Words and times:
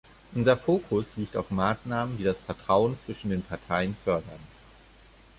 Unser 0.33 0.57
Fokus 0.57 1.05
liegt 1.15 1.37
auf 1.37 1.51
Maßnahmen, 1.51 2.17
die 2.17 2.23
das 2.23 2.41
Vertrauen 2.41 2.97
zwischen 3.05 3.29
den 3.29 3.43
Parteien 3.43 3.95
fördern. 4.03 4.39